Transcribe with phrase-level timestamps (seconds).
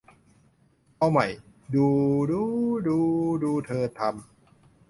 [0.97, 1.25] เอาใหม่
[1.73, 1.87] ดู
[2.31, 2.47] ดู๊
[2.87, 2.97] ดู
[3.43, 4.11] ดูเธอทำ